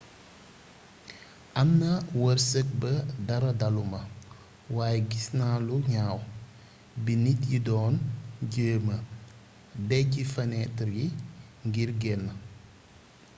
[1.61, 1.91] amna
[2.21, 2.93] weerseek ba
[3.27, 4.01] dara daluma
[4.75, 6.17] waye gisna lu gnaw
[7.03, 7.95] bi nit yi doon
[8.53, 8.97] jéma
[9.89, 11.05] dejji fanétar yi
[11.69, 12.25] ngir génn